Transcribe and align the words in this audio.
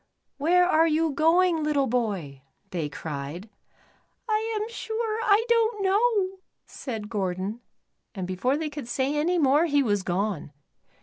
"Where 0.39 0.65
are 0.65 0.87
you 0.87 1.11
going, 1.11 1.63
little 1.63 1.85
boy?" 1.85 2.41
they 2.71 2.89
cried." 2.89 3.51
I 4.27 4.57
am 4.59 4.67
sure, 4.67 5.19
I 5.21 5.45
don't 5.47 5.83
know," 5.83 6.39
said 6.65 7.07
Gordon, 7.07 7.61
and 8.15 8.25
before 8.25 8.57
they 8.57 8.71
could 8.71 8.87
say 8.87 9.15
any 9.15 9.37
more 9.37 9.65
he 9.67 9.83
was 9.83 10.01
gone. 10.01 10.53